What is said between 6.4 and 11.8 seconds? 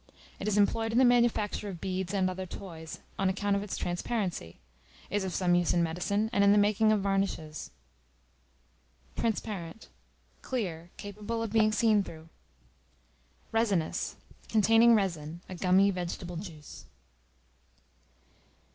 in the making of varnishes. Transparent, clear, capable of being